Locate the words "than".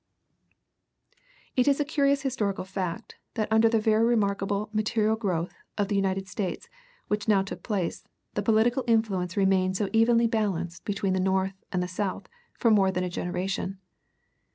12.89-13.03